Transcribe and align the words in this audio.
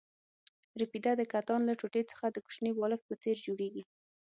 رپیده 0.81 1.11
د 1.17 1.21
کتان 1.33 1.61
له 1.69 1.73
ټوټې 1.79 2.03
څخه 2.11 2.25
د 2.29 2.37
کوچني 2.45 2.71
بالښت 2.77 3.03
په 3.07 3.15
څېر 3.23 3.37
جوړېږي. 3.47 3.83